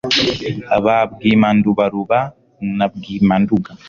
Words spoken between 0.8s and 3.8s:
ba bwimandubaruba na bwimanduga